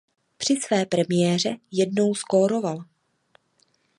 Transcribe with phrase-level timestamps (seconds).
[0.37, 2.85] Při své premiéře jednou skóroval.